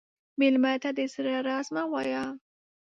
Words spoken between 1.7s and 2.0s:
مه